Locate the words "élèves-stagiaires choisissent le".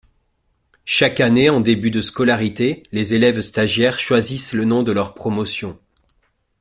3.13-4.65